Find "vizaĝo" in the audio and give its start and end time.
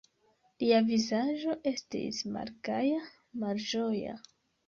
0.87-1.57